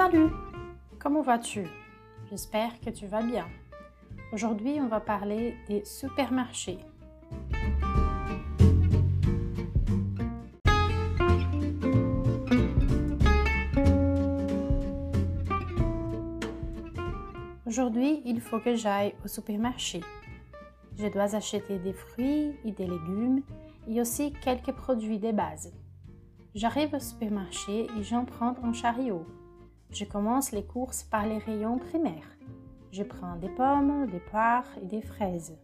Salut 0.00 0.30
Comment 0.98 1.20
vas-tu? 1.20 1.66
J'espère 2.30 2.80
que 2.80 2.88
tu 2.88 3.06
vas 3.06 3.20
bien. 3.20 3.46
Aujourd'hui, 4.32 4.78
on 4.80 4.88
va 4.88 4.98
parler 4.98 5.58
des 5.68 5.84
supermarchés. 5.84 6.78
Aujourd'hui, 17.66 18.22
il 18.24 18.40
faut 18.40 18.58
que 18.58 18.76
j'aille 18.76 19.14
au 19.22 19.28
supermarché. 19.28 20.00
Je 20.98 21.08
dois 21.08 21.36
acheter 21.36 21.78
des 21.78 21.92
fruits 21.92 22.56
et 22.64 22.72
des 22.72 22.86
légumes 22.86 23.42
et 23.86 24.00
aussi 24.00 24.32
quelques 24.42 24.72
produits 24.72 25.18
de 25.18 25.32
base. 25.32 25.74
J'arrive 26.54 26.94
au 26.94 27.00
supermarché 27.00 27.86
et 27.98 28.02
j'en 28.02 28.24
prends 28.24 28.56
un 28.62 28.72
chariot. 28.72 29.26
Je 29.92 30.04
commence 30.04 30.52
les 30.52 30.64
courses 30.64 31.02
par 31.02 31.26
les 31.26 31.38
rayons 31.38 31.78
primaires. 31.78 32.36
Je 32.92 33.02
prends 33.02 33.36
des 33.36 33.48
pommes, 33.48 34.06
des 34.06 34.20
poires 34.20 34.68
et 34.80 34.86
des 34.86 35.02
fraises. 35.02 35.56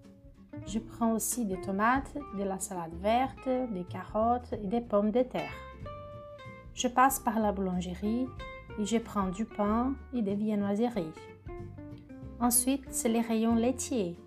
Je 0.67 0.79
prends 0.81 1.13
aussi 1.13 1.45
des 1.45 1.61
tomates, 1.61 2.17
de 2.37 2.43
la 2.43 2.59
salade 2.59 2.95
verte, 3.01 3.49
des 3.73 3.85
carottes 3.85 4.53
et 4.53 4.67
des 4.67 4.81
pommes 4.81 5.13
de 5.13 5.23
terre. 5.23 5.53
Je 6.75 6.89
passe 6.89 7.21
par 7.21 7.39
la 7.39 7.53
boulangerie 7.53 8.27
et 8.79 8.85
je 8.85 8.99
prends 8.99 9.29
du 9.29 9.45
pain 9.45 9.95
et 10.13 10.23
des 10.23 10.35
viennoiseries. 10.35 11.13
Ensuite, 12.41 12.85
c'est 12.91 13.09
les 13.09 13.21
rayons 13.21 13.55
laitiers. 13.55 14.19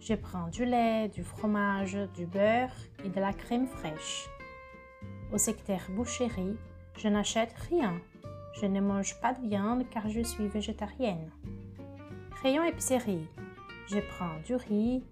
Je 0.00 0.14
prends 0.14 0.48
du 0.48 0.64
lait, 0.64 1.08
du 1.08 1.22
fromage, 1.22 1.98
du 2.14 2.26
beurre 2.26 2.74
et 3.04 3.08
de 3.08 3.20
la 3.20 3.32
crème 3.32 3.66
fraîche. 3.66 4.28
Au 5.32 5.38
secteur 5.38 5.80
boucherie, 5.90 6.56
je 6.96 7.08
n'achète 7.08 7.54
rien. 7.70 8.00
Je 8.60 8.66
ne 8.66 8.80
mange 8.80 9.20
pas 9.20 9.34
de 9.34 9.46
viande 9.46 9.84
car 9.90 10.08
je 10.08 10.22
suis 10.22 10.48
végétarienne. 10.48 11.30
Rayon 12.42 12.64
épicerie, 12.64 13.26
je 13.86 13.98
prends 13.98 14.40
du 14.46 14.54
riz, 14.54 15.04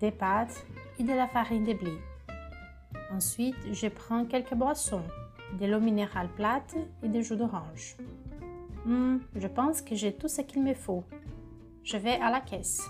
des 0.00 0.10
pâtes 0.10 0.66
et 0.98 1.04
de 1.04 1.12
la 1.12 1.28
farine 1.28 1.64
de 1.64 1.74
blé. 1.74 1.92
Ensuite, 3.12 3.72
je 3.72 3.86
prends 3.86 4.24
quelques 4.24 4.54
boissons, 4.54 5.04
de 5.60 5.66
l'eau 5.66 5.78
minérale 5.78 6.28
plate 6.34 6.74
et 7.02 7.08
des 7.08 7.22
jus 7.22 7.36
d'orange. 7.36 7.96
Hmm, 8.84 9.18
je 9.36 9.46
pense 9.46 9.80
que 9.80 9.94
j'ai 9.94 10.12
tout 10.12 10.28
ce 10.28 10.40
qu'il 10.40 10.64
me 10.64 10.74
faut. 10.74 11.04
Je 11.84 11.96
vais 11.96 12.20
à 12.20 12.30
la 12.30 12.40
caisse. 12.40 12.88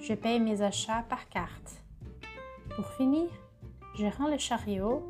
Je 0.00 0.12
paye 0.12 0.38
mes 0.38 0.60
achats 0.60 1.04
par 1.08 1.28
carte. 1.30 1.82
Pour 2.76 2.86
finir, 2.92 3.28
je 3.96 4.06
rends 4.06 4.28
le 4.28 4.38
chariot 4.38 5.08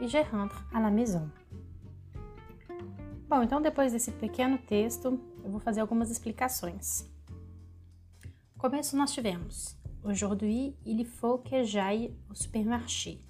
e 0.00 0.08
je 0.08 0.18
rentre 0.32 0.64
à 0.74 0.80
la 0.80 0.90
maison. 0.90 1.28
Bom, 3.30 3.44
então 3.44 3.62
depois 3.62 3.92
desse 3.92 4.10
pequeno 4.10 4.58
texto, 4.58 5.20
eu 5.44 5.50
vou 5.52 5.60
fazer 5.60 5.80
algumas 5.80 6.10
explicações. 6.10 7.08
Começo 8.58 8.96
nós 8.96 9.12
tivemos 9.12 9.78
Aujourd'hui, 10.02 10.74
il 10.84 11.04
faut 11.04 11.38
que 11.38 11.62
j'aille 11.62 12.12
au 12.28 12.34
supermarché. 12.34 13.20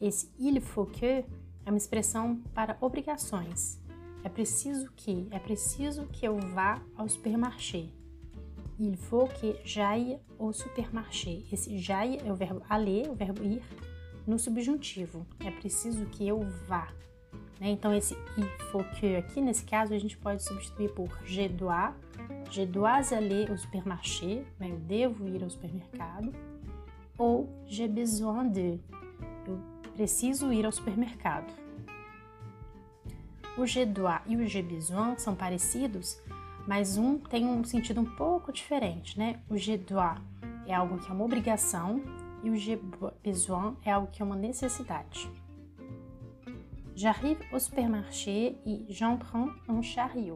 Esse 0.00 0.32
il 0.38 0.58
faut 0.62 0.86
que 0.90 1.04
é 1.04 1.26
uma 1.66 1.76
expressão 1.76 2.40
para 2.54 2.78
obrigações. 2.80 3.78
É 4.24 4.30
preciso 4.30 4.90
que, 4.92 5.28
é 5.30 5.38
preciso 5.38 6.06
que 6.06 6.26
eu 6.26 6.38
vá 6.38 6.80
ao 6.96 7.06
supermarché. 7.06 7.92
Il 8.78 8.96
faut 8.96 9.28
que 9.28 9.58
j'aille 9.62 10.18
au 10.38 10.54
supermarché. 10.54 11.44
Esse 11.52 11.76
j'aille 11.76 12.18
é 12.24 12.32
o 12.32 12.34
verbo 12.34 12.62
aller, 12.66 13.10
o 13.10 13.14
verbo 13.14 13.44
ir, 13.44 13.60
no 14.26 14.38
subjuntivo. 14.38 15.26
É 15.40 15.50
preciso 15.50 16.06
que 16.06 16.26
eu 16.26 16.40
vá. 16.66 16.88
Né? 17.60 17.70
Então, 17.70 17.94
esse 17.94 18.16
il 18.36 18.48
faut 18.70 18.84
que 18.98 19.16
aqui, 19.16 19.40
nesse 19.40 19.64
caso, 19.64 19.92
a 19.94 19.98
gente 19.98 20.16
pode 20.16 20.42
substituir 20.42 20.90
por 20.90 21.08
je 21.24 21.48
dois. 21.48 21.92
Je 22.50 22.64
dois 22.64 23.12
aller 23.12 23.50
au 23.50 23.58
supermarché. 23.58 24.44
Né? 24.58 24.70
Eu 24.70 24.78
devo 24.78 25.28
ir 25.28 25.42
ao 25.42 25.50
supermercado. 25.50 26.32
Ou 27.16 27.48
j'ai 27.66 27.88
besoin 27.88 28.48
de. 28.48 28.78
Eu 29.46 29.58
preciso 29.94 30.52
ir 30.52 30.64
ao 30.64 30.72
supermercado. 30.72 31.52
O 33.56 33.66
je 33.66 33.84
dois 33.84 34.20
e 34.26 34.36
o 34.36 34.46
j'ai 34.46 34.62
besoin 34.62 35.18
são 35.18 35.34
parecidos, 35.34 36.16
mas 36.64 36.96
um 36.96 37.18
tem 37.18 37.44
um 37.44 37.64
sentido 37.64 38.00
um 38.00 38.04
pouco 38.04 38.52
diferente, 38.52 39.18
né? 39.18 39.40
O 39.50 39.56
je 39.56 39.76
dois 39.76 40.16
é 40.64 40.72
algo 40.72 40.96
que 40.98 41.10
é 41.10 41.12
uma 41.12 41.24
obrigação 41.24 42.00
e 42.44 42.50
o 42.50 42.56
j'ai 42.56 42.80
besoin 43.20 43.76
é 43.84 43.90
algo 43.90 44.06
que 44.12 44.22
é 44.22 44.24
uma 44.24 44.36
necessidade. 44.36 45.28
J'arrive 47.00 47.38
au 47.52 47.60
supermarché 47.60 48.56
e 48.66 48.84
j'en 48.88 49.18
prends 49.18 49.50
un 49.68 49.80
chariot. 49.82 50.34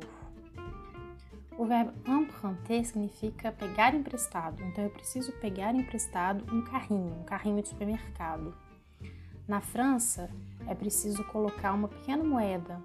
O 1.58 1.64
verbo 1.64 1.90
emprunter 2.06 2.84
significa 2.84 3.50
pegar 3.50 3.96
emprestado, 3.96 4.62
então 4.62 4.84
eu 4.84 4.90
preciso 4.90 5.32
pegar 5.40 5.74
emprestado 5.74 6.44
um 6.54 6.62
carrinho, 6.62 7.16
um 7.18 7.24
carrinho 7.24 7.60
de 7.60 7.68
supermercado. 7.68 8.54
Na 9.48 9.60
França, 9.60 10.30
é 10.68 10.72
preciso 10.72 11.24
colocar 11.24 11.72
uma 11.72 11.88
pequena 11.88 12.22
moeda 12.22 12.80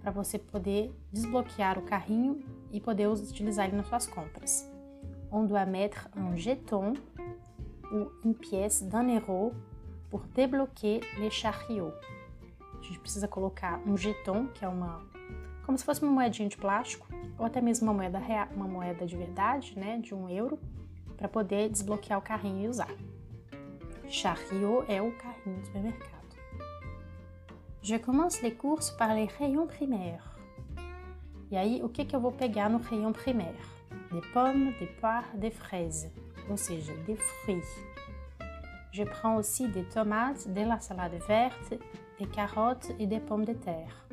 para 0.00 0.12
você 0.12 0.38
poder 0.38 0.94
desbloquear 1.12 1.80
o 1.80 1.82
carrinho 1.82 2.38
e 2.70 2.80
poder 2.80 3.08
utilizar 3.08 3.66
ele 3.66 3.78
nas 3.78 3.88
suas 3.88 4.06
compras. 4.06 4.70
On 5.28 5.44
doit 5.44 5.66
mettre 5.66 6.08
un 6.16 6.36
jeton 6.36 6.92
ou 7.90 8.12
une 8.24 8.34
pièce 8.34 8.80
d'un 8.80 9.12
euro 9.12 9.52
pour 10.08 10.20
débloquer 10.36 11.00
les 11.18 11.30
chariots. 11.32 11.92
A 12.82 12.84
gente 12.84 12.98
precisa 12.98 13.28
colocar 13.28 13.80
um 13.86 13.96
jeton, 13.96 14.48
que 14.48 14.64
é 14.64 14.68
uma 14.68 15.00
como 15.64 15.78
se 15.78 15.84
fosse 15.84 16.02
uma 16.02 16.10
moedinha 16.10 16.48
de 16.48 16.56
plástico, 16.56 17.06
ou 17.38 17.46
até 17.46 17.60
mesmo 17.60 17.86
uma 17.86 17.94
moeda 17.94 18.18
real, 18.18 18.48
uma 18.54 18.66
moeda 18.66 19.06
de 19.06 19.16
verdade, 19.16 19.78
né, 19.78 19.96
de 19.98 20.12
um 20.12 20.28
euro, 20.28 20.58
para 21.16 21.28
poder 21.28 21.70
desbloquear 21.70 22.18
o 22.18 22.22
carrinho 22.22 22.64
e 22.64 22.68
usar. 22.68 22.90
Chariot 24.08 24.84
é 24.88 25.00
o 25.00 25.12
carrinho 25.12 25.60
do 25.60 25.64
supermercado. 25.64 26.36
Je 27.80 27.96
commence 28.00 28.42
les 28.42 28.56
courses 28.56 28.90
par 28.90 29.14
les 29.14 29.32
rayons 29.38 29.68
primaires. 29.68 30.22
E 31.48 31.56
aí, 31.56 31.80
o 31.82 31.88
que, 31.88 32.04
que 32.04 32.16
eu 32.16 32.20
vou 32.20 32.32
pegar 32.32 32.68
no 32.68 32.78
rayon 32.78 33.12
primaire? 33.12 33.54
Des 34.10 34.26
pommes, 34.32 34.74
des 34.80 34.88
poires, 35.00 35.30
des 35.36 35.52
fraises 35.52 36.10
ou 36.48 36.56
seja, 36.56 36.92
des 37.06 37.16
fruits. 37.16 37.62
Je 38.92 39.04
prends 39.04 39.36
aussi 39.36 39.68
des 39.68 39.84
tomates, 39.84 40.48
de 40.48 40.60
la 40.60 40.80
salade 40.80 41.18
verte, 41.26 41.78
des 42.18 42.26
carottes 42.26 42.90
e 42.98 43.06
des 43.06 43.20
pommes 43.20 43.44
de 43.44 43.54
terre. 43.54 44.06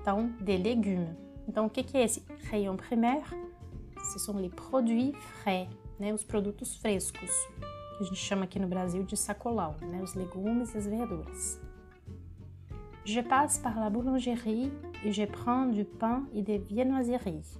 Então, 0.00 0.32
des 0.40 0.58
légumes. 0.58 1.14
Então, 1.48 1.66
o 1.66 1.70
que 1.70 1.96
é 1.96 2.04
esse 2.04 2.24
rayon 2.50 2.76
primaire? 2.76 3.34
Ce 4.12 4.18
sont 4.18 4.38
les 4.38 4.50
produits 4.50 5.12
frais, 5.40 5.68
né? 5.98 6.12
os 6.12 6.24
produtos 6.24 6.76
frescos, 6.76 7.30
que 7.96 8.04
a 8.04 8.06
gente 8.06 8.16
chama 8.16 8.44
aqui 8.44 8.58
no 8.58 8.68
Brasil 8.68 9.02
de 9.02 9.16
sacolão, 9.16 9.74
né? 9.82 10.00
os 10.02 10.14
legumes 10.14 10.74
e 10.74 10.78
as 10.78 10.86
verduras. 10.86 11.60
Je 13.04 13.22
passe 13.22 13.58
par 13.58 13.78
la 13.78 13.88
boulangerie 13.88 14.70
et 15.04 15.12
je 15.12 15.24
prends 15.24 15.66
du 15.66 15.84
pain 15.84 16.26
et 16.34 16.42
des 16.42 16.58
viennoiseries. 16.58 17.58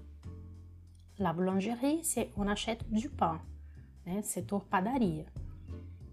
La 1.19 1.33
boulangerie, 1.33 2.05
c'est 2.05 2.31
on 2.37 2.47
achète 2.47 2.89
du 2.91 3.09
pain, 3.09 3.41
né? 4.07 4.23
setor 4.23 4.65
padaria. 4.67 5.25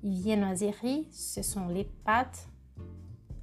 E 0.03 0.09
viennoiserie, 0.09 1.07
ce 1.11 1.41
sont 1.41 1.67
les 1.67 1.83
pâtes, 1.83 2.47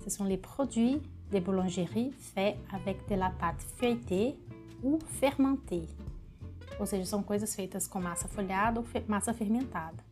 ce 0.02 0.10
sont 0.10 0.24
les 0.24 0.36
produits 0.36 1.00
de 1.30 1.38
boulangerie 1.38 2.12
faits 2.12 2.56
avec 2.72 3.08
de 3.08 3.14
la 3.14 3.30
pâte 3.30 3.62
feuilletée 3.76 4.36
ou 4.82 4.98
fermentée. 5.00 5.88
Ou 6.80 6.86
seja, 6.86 7.04
são 7.04 7.22
coisas 7.22 7.54
feitas 7.54 7.86
com 7.86 8.00
massa 8.00 8.28
folhada 8.28 8.80
ou 8.80 8.86
massa 9.06 9.32
fermentada. 9.32 10.04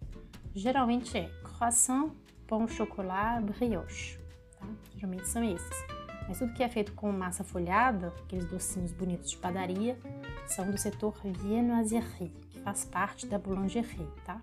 Geralmente 0.55 1.17
é 1.17 1.29
croissant, 1.43 2.11
pão 2.47 2.67
chocolat, 2.69 3.43
brioche. 3.43 4.19
Tá? 4.59 4.67
Geralmente 4.95 5.29
são 5.29 5.43
esses. 5.43 5.85
Mas 6.29 6.39
tudo 6.39 6.53
que 6.53 6.63
é 6.63 6.69
feito 6.69 6.93
com 6.93 7.11
massa 7.11 7.43
folhada, 7.43 8.15
aqueles 8.25 8.47
docinhos 8.47 8.93
bonitos 8.93 9.31
de 9.31 9.37
padaria, 9.37 9.99
são 10.47 10.71
do 10.71 10.79
setor 10.79 11.15
viennoiserie, 11.25 12.29
que 12.51 12.61
faz 12.61 12.85
parte 12.85 13.27
da 13.27 13.39
boulangerie, 13.39 14.07
tá? 14.25 14.41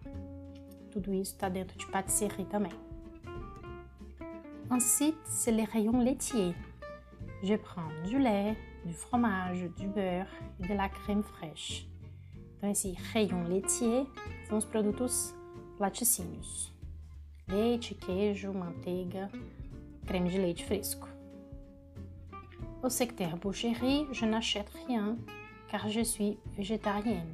Tudo 0.91 1.13
isso 1.13 1.33
está 1.33 1.47
dentro 1.47 1.77
de 1.77 1.85
pâtisserie 1.87 2.45
também. 2.45 2.86
Ensuite, 4.69 5.17
c'est 5.23 5.51
les 5.51 5.63
rayons 5.63 6.01
laitiers. 6.01 6.53
Je 7.41 7.55
prends 7.55 7.87
du 8.05 8.19
lait, 8.19 8.57
du 8.85 8.93
fromage, 8.93 9.63
du 9.77 9.87
beurre 9.87 10.27
e 10.59 10.67
de 10.67 10.73
la 10.73 10.89
crème 10.89 11.23
fraîche. 11.23 11.87
Então, 12.57 12.71
esse 12.71 12.91
rayon 13.13 13.43
laitier 13.43 14.07
são 14.49 14.57
os 14.57 14.65
produtos 14.65 15.33
laticínios. 15.79 16.73
Leite, 17.47 17.95
queijo, 17.95 18.51
manteiga, 18.51 19.29
creme 20.05 20.29
de 20.29 20.37
leite 20.37 20.65
fresco. 20.65 21.07
Au 22.83 22.89
secteur 22.89 23.37
boucherie, 23.37 24.07
je 24.11 24.25
n'achète 24.25 24.69
rien 24.87 25.17
car 25.69 25.87
je 25.87 26.01
suis 26.01 26.39
végétarienne. 26.57 27.33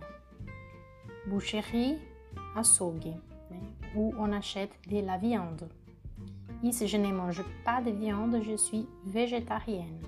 Boucherie, 1.28 1.98
açougue, 2.56 3.16
né? 3.50 3.60
où 3.96 4.14
on 4.20 4.32
achète 4.34 4.78
de 4.88 5.00
la 5.00 5.18
viande. 5.18 5.70
E 6.64 6.72
se 6.72 6.88
je 6.88 6.98
ne 6.98 7.12
mange 7.12 7.44
pas 7.66 7.82
de 7.82 7.92
viande, 7.92 8.42
je 8.42 8.56
suis 8.56 8.88
végétarienne. 9.06 10.00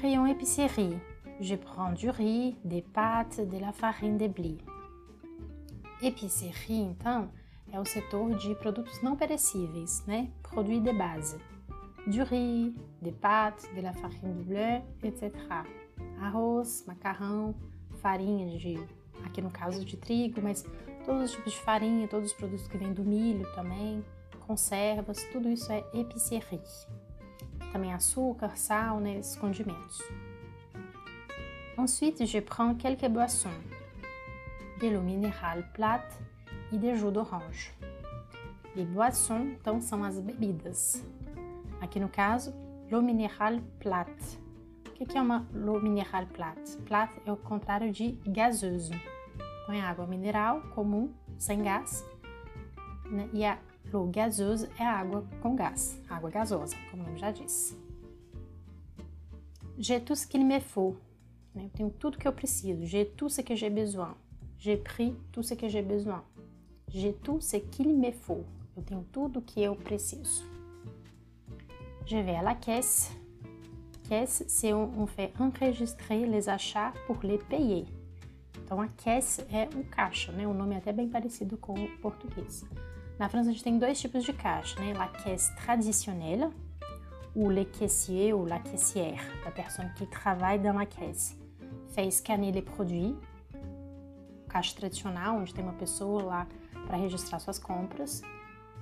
Rayon 0.00 0.24
épicerie. 0.26 0.96
Je 1.40 1.56
prends 1.56 1.92
du 1.92 2.08
riz, 2.08 2.56
des 2.64 2.82
pâtes, 2.82 3.40
de 3.40 3.58
la 3.58 3.72
farine 3.72 4.16
de 4.16 4.28
blé. 4.28 4.58
Épicerie, 6.00 6.80
então, 6.80 7.28
é 7.72 7.80
o 7.80 7.84
setor 7.84 8.36
de 8.36 8.54
produtos 8.54 9.02
não 9.02 9.16
perecíveis, 9.16 10.04
né? 10.06 10.30
Produits 10.44 10.82
de 10.82 10.92
base. 10.92 11.36
Du 12.06 12.22
riz, 12.22 12.72
des 13.02 13.12
pâtes, 13.12 13.68
de 13.74 13.80
la 13.80 13.92
farine 13.92 14.34
de 14.34 14.44
blé, 14.44 14.84
etc. 15.02 15.32
Arroz, 16.20 16.84
macarrão, 16.86 17.52
farinha 18.00 18.56
de, 18.56 18.78
aqui 19.24 19.42
no 19.42 19.50
caso 19.50 19.84
de 19.84 19.96
trigo, 19.96 20.40
mas 20.40 20.64
todos 21.08 21.30
os 21.30 21.30
tipos 21.30 21.52
de 21.54 21.60
farinha, 21.60 22.06
todos 22.06 22.32
os 22.32 22.36
produtos 22.36 22.68
que 22.68 22.76
vêm 22.76 22.92
do 22.92 23.02
milho 23.02 23.50
também, 23.54 24.04
conservas, 24.46 25.24
tudo 25.32 25.48
isso 25.48 25.72
é 25.72 25.82
épicerie. 25.94 26.60
Também 27.72 27.94
açúcar, 27.94 28.58
sal, 28.58 29.00
né, 29.00 29.16
esses 29.18 29.34
condimentos. 29.34 30.02
Ensuite, 31.78 32.26
je 32.26 32.42
prends 32.42 32.76
quelques 32.76 33.10
boissons. 33.10 33.58
De 34.78 34.90
l'eau 34.90 35.02
minérale 35.02 35.64
plate 35.72 36.14
e 36.70 36.76
de 36.76 36.94
jus 36.94 37.10
d'orange. 37.10 37.72
Les 38.76 38.86
boissons, 38.86 39.56
então, 39.58 39.80
são 39.80 40.04
as 40.04 40.20
bebidas. 40.20 41.02
Aqui 41.80 41.98
no 41.98 42.10
caso, 42.10 42.54
l'eau 42.90 43.00
minérale 43.00 43.62
plate. 43.80 44.38
O 45.00 45.06
que 45.06 45.16
é 45.16 45.22
uma 45.22 45.46
l'eau 45.54 45.80
minérale 45.80 46.26
plate? 46.26 46.76
Plate 46.84 47.18
é 47.24 47.32
o 47.32 47.36
contrário 47.36 47.90
de 47.90 48.12
gasoso. 48.26 48.92
É 49.68 49.80
água 49.80 50.06
mineral 50.06 50.62
comum, 50.74 51.12
sem 51.38 51.62
gás. 51.62 52.04
Né? 53.10 53.28
E 53.32 53.44
a 53.44 53.58
l'eau 53.92 54.06
gazeuse 54.06 54.68
é 54.78 54.84
água 54.84 55.26
com 55.42 55.54
gás, 55.54 56.00
água 56.08 56.30
gasosa, 56.30 56.76
como 56.90 57.02
o 57.02 57.06
nome 57.06 57.18
já 57.18 57.30
diz. 57.30 57.76
J'ai 59.78 60.00
tout 60.00 60.16
ce 60.16 60.26
qu'il 60.26 60.44
me 60.44 60.60
faut. 60.60 60.96
Né? 61.54 61.66
Eu 61.66 61.70
tenho 61.70 61.90
tudo 61.90 62.18
que 62.18 62.26
eu 62.26 62.32
preciso. 62.32 62.84
J'ai 62.84 63.04
tout 63.04 63.30
ce 63.30 63.42
que 63.42 63.54
j'ai 63.54 63.70
besoin. 63.70 64.16
J'ai 64.58 64.76
pris 64.76 65.14
tout 65.30 65.42
ce 65.42 65.54
que 65.54 65.68
j'ai 65.68 65.82
besoin. 65.82 66.24
J'ai 66.88 67.12
tout 67.12 67.40
ce 67.40 67.58
qu'il 67.58 67.94
me 67.96 68.10
faut. 68.10 68.44
Eu 68.76 68.82
tenho 68.82 69.04
tudo 69.12 69.40
que 69.40 69.62
eu 69.62 69.76
preciso. 69.76 70.44
Je 72.06 72.16
vais 72.16 72.36
à 72.36 72.42
la 72.42 72.54
caisse. 72.54 73.12
Caisse, 74.08 74.44
c'est 74.48 74.72
on, 74.72 74.90
on 74.98 75.06
fait 75.06 75.32
enregistrer 75.38 76.26
les 76.26 76.48
achats 76.48 76.92
pour 77.06 77.18
les 77.22 77.38
payer. 77.38 77.84
Então, 78.68 78.82
a 78.82 78.88
caisse 78.88 79.40
é 79.50 79.66
o 79.74 79.82
caixa, 79.82 80.30
né? 80.30 80.46
O 80.46 80.52
nome 80.52 80.74
é 80.74 80.76
até 80.76 80.92
bem 80.92 81.08
parecido 81.08 81.56
com 81.56 81.72
o 81.72 81.88
português. 82.02 82.66
Na 83.18 83.26
França, 83.26 83.48
a 83.48 83.52
gente 83.52 83.64
tem 83.64 83.78
dois 83.78 83.98
tipos 83.98 84.22
de 84.22 84.34
caixa, 84.34 84.78
né? 84.78 84.92
La 84.92 85.08
caisse 85.08 85.56
traditionnelle, 85.56 86.50
ou 87.34 87.48
le 87.48 87.64
caissier 87.64 88.34
ou 88.34 88.44
la 88.44 88.58
caissière, 88.58 89.22
a 89.46 89.50
pessoa 89.50 89.88
que 89.96 90.04
trabalha 90.04 90.58
dans 90.58 90.76
la 90.76 90.84
caisse. 90.84 91.34
Fait 91.94 92.10
scanner 92.10 92.52
les 92.52 92.60
produits, 92.60 93.16
caixa 94.50 94.76
tradicional, 94.76 95.38
onde 95.38 95.54
tem 95.54 95.64
uma 95.64 95.72
pessoa 95.72 96.22
lá 96.22 96.46
para 96.86 96.98
registrar 96.98 97.38
suas 97.38 97.58
compras, 97.58 98.20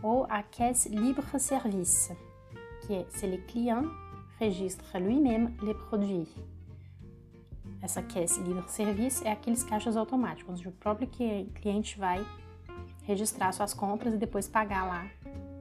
ou 0.03 0.27
a 0.29 0.43
caisse 0.43 0.89
libre-service, 0.89 2.13
que 2.85 2.93
é 2.93 3.07
se 3.09 3.25
le 3.25 3.39
client 3.47 3.89
registre 4.41 4.99
lui-même 4.99 5.57
les 5.63 5.75
produits. 5.75 6.56
Essa 7.87 8.03
caisse 8.03 8.41
livre-service 8.41 9.25
é 9.25 9.31
aqueles 9.31 9.63
caixas 9.63 9.97
automáticos, 9.97 10.59
onde 10.59 10.69
o 10.69 10.73
próprio 10.73 11.07
cliente 11.07 11.97
vai 11.97 12.27
registrar 13.05 13.53
suas 13.53 13.73
compras 13.73 14.13
e 14.13 14.17
depois 14.17 14.49
pagar 14.49 14.85
lá 14.85 15.09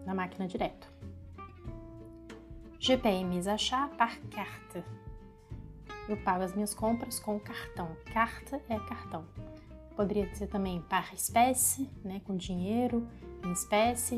na 0.07 0.15
máquina 0.15 0.47
direto. 0.47 0.91
Mes 3.29 3.47
achats 3.47 3.95
par 3.95 4.17
carte. 4.31 4.83
Eu 6.09 6.17
pago 6.17 6.43
as 6.43 6.55
minhas 6.55 6.73
compras 6.73 7.19
com 7.19 7.39
cartão. 7.39 7.95
Carte 8.11 8.55
é 8.69 8.79
cartão. 8.79 9.23
Poderia 9.95 10.25
dizer 10.25 10.47
também 10.47 10.81
par 10.81 11.13
espécie, 11.13 11.87
né, 12.03 12.21
com 12.25 12.35
dinheiro 12.35 13.07
em 13.45 13.51
espécie, 13.51 14.17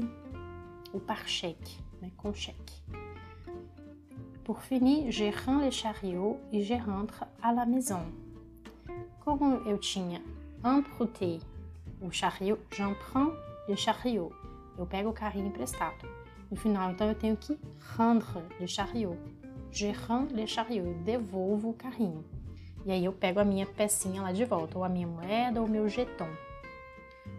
ou 0.94 1.02
par 1.02 1.28
cheque, 1.28 1.78
né, 2.02 2.10
com 2.16 2.34
cheque. 2.34 2.82
Pour 4.48 4.62
finir, 4.62 5.12
je 5.12 5.26
rends 5.26 5.60
les 5.60 5.72
chariots 5.72 6.40
e 6.54 6.62
je 6.62 6.74
rentre 6.74 7.26
à 7.42 7.52
la 7.52 7.66
maison. 7.66 8.00
Como 9.20 9.58
eu 9.68 9.78
tinha 9.78 10.22
emprunté 10.64 11.42
o 12.02 12.10
chariot, 12.10 12.58
j'emprunte 12.72 13.36
le 13.68 13.76
chariot. 13.76 14.32
Eu 14.78 14.86
pego 14.86 15.10
o 15.10 15.14
carrinho 15.14 15.48
emprestado. 15.48 16.08
No 16.50 16.56
final, 16.56 16.92
então, 16.92 17.10
eu 17.10 17.16
tenho 17.16 17.36
que 17.36 17.60
rendre 17.98 18.42
le 18.58 18.70
chariot. 18.70 19.18
Je 19.70 19.92
rends 19.92 20.32
le 20.32 20.48
chariot. 20.48 20.88
Eu 20.88 20.94
devolvo 21.04 21.72
o 21.72 21.74
carrinho. 21.74 22.24
E 22.86 22.92
aí 22.94 23.04
eu 23.04 23.12
pego 23.12 23.42
a 23.42 23.44
minha 23.44 23.66
pecinha 23.66 24.22
lá 24.22 24.32
de 24.32 24.46
volta, 24.46 24.78
ou 24.78 24.86
a 24.86 24.88
minha 24.88 25.08
moeda, 25.08 25.60
ou 25.60 25.68
o 25.68 25.70
meu 25.70 25.90
jeton. 25.90 26.30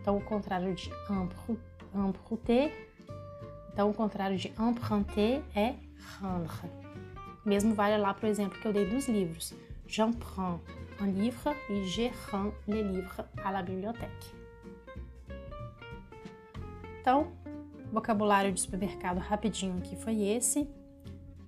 Então, 0.02 0.19
o 0.19 0.20
contrário 0.20 0.75
de 0.75 0.90
emprunter, 1.90 2.70
então 3.72 3.88
o 3.88 3.94
contrário 3.94 4.37
de 4.37 4.52
emprunter 4.60 5.43
é 5.56 5.75
rendre. 6.20 6.88
Mesmo 7.49 7.75
vale 7.75 7.97
lá 7.97 8.15
o 8.23 8.27
exemplo 8.27 8.61
que 8.61 8.69
eu 8.69 8.75
dei 8.75 8.85
dos 8.85 9.09
livros. 9.09 9.55
J'emprunte 9.87 10.62
un 11.00 11.06
livre 11.06 11.56
e 11.71 11.83
je 11.87 12.11
rends 12.31 12.53
le 12.67 12.83
livre 12.83 13.25
à 13.43 13.50
la 13.50 13.62
bibliothèque. 13.62 14.35
Então, 17.00 17.33
vocabulário 17.91 18.53
de 18.53 18.61
supermercado 18.61 19.17
rapidinho 19.17 19.79
aqui 19.79 19.97
foi 19.97 20.21
esse. 20.25 20.69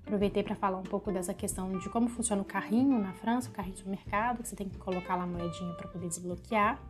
Aproveitei 0.05 0.43
para 0.43 0.55
falar 0.55 0.79
um 0.79 0.85
pouco 0.85 1.13
dessa 1.13 1.35
questão 1.35 1.77
de 1.77 1.91
como 1.91 2.09
funciona 2.09 2.41
o 2.41 2.47
carrinho 2.47 2.99
na 2.99 3.13
França, 3.13 3.51
o 3.51 3.53
carrinho 3.53 3.75
de 3.75 3.81
supermercado, 3.81 4.43
que 4.43 4.49
você 4.49 4.57
tem 4.57 4.71
que 4.71 4.79
colocar 4.79 5.17
lá 5.17 5.25
a 5.25 5.27
moedinha 5.27 5.75
para 5.75 5.87
poder 5.89 6.09
desbloquear. 6.09 6.81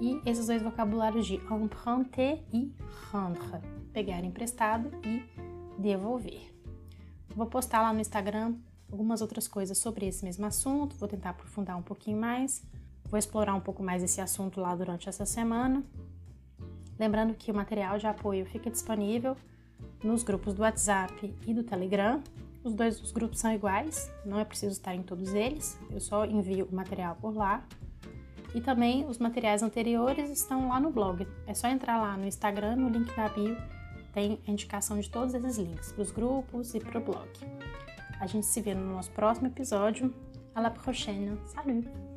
E 0.00 0.22
esses 0.24 0.46
dois 0.46 0.62
vocabulários 0.62 1.26
de 1.26 1.34
emprunter 1.34 2.42
e 2.50 2.74
rendre, 3.12 3.60
pegar 3.92 4.24
emprestado 4.24 4.90
e 5.04 5.22
devolver. 5.78 6.51
Vou 7.34 7.46
postar 7.46 7.82
lá 7.82 7.92
no 7.92 8.00
Instagram 8.00 8.54
algumas 8.90 9.22
outras 9.22 9.48
coisas 9.48 9.78
sobre 9.78 10.06
esse 10.06 10.22
mesmo 10.22 10.44
assunto, 10.44 10.96
vou 10.96 11.08
tentar 11.08 11.30
aprofundar 11.30 11.78
um 11.78 11.82
pouquinho 11.82 12.18
mais, 12.18 12.62
vou 13.06 13.18
explorar 13.18 13.54
um 13.54 13.60
pouco 13.60 13.82
mais 13.82 14.02
esse 14.02 14.20
assunto 14.20 14.60
lá 14.60 14.74
durante 14.74 15.08
essa 15.08 15.24
semana. 15.24 15.82
Lembrando 16.98 17.34
que 17.34 17.50
o 17.50 17.54
material 17.54 17.98
de 17.98 18.06
apoio 18.06 18.44
fica 18.44 18.70
disponível 18.70 19.34
nos 20.04 20.22
grupos 20.22 20.52
do 20.52 20.62
WhatsApp 20.62 21.34
e 21.46 21.54
do 21.54 21.64
Telegram. 21.64 22.22
Os 22.62 22.74
dois 22.74 23.00
os 23.00 23.10
grupos 23.10 23.40
são 23.40 23.52
iguais, 23.52 24.10
não 24.24 24.38
é 24.38 24.44
preciso 24.44 24.72
estar 24.72 24.94
em 24.94 25.02
todos 25.02 25.34
eles, 25.34 25.78
eu 25.90 26.00
só 26.00 26.26
envio 26.26 26.68
o 26.70 26.74
material 26.74 27.16
por 27.16 27.34
lá. 27.34 27.64
E 28.54 28.60
também 28.60 29.06
os 29.06 29.16
materiais 29.18 29.62
anteriores 29.62 30.30
estão 30.30 30.68
lá 30.68 30.78
no 30.78 30.90
blog. 30.90 31.26
É 31.46 31.54
só 31.54 31.68
entrar 31.68 31.98
lá 31.98 32.16
no 32.18 32.26
Instagram, 32.26 32.76
no 32.76 32.90
link 32.90 33.16
da 33.16 33.28
bio, 33.30 33.56
tem 34.12 34.38
a 34.46 34.50
indicação 34.50 34.98
de 34.98 35.10
todos 35.10 35.34
esses 35.34 35.58
links 35.58 35.92
para 35.92 36.02
os 36.02 36.10
grupos 36.10 36.74
e 36.74 36.80
para 36.80 36.98
o 36.98 37.02
blog. 37.02 37.28
A 38.20 38.26
gente 38.26 38.46
se 38.46 38.60
vê 38.60 38.74
no 38.74 38.92
nosso 38.92 39.10
próximo 39.10 39.48
episódio. 39.48 40.14
À 40.54 40.60
la 40.60 40.70
prochaine. 40.70 41.38
Salut! 41.46 42.11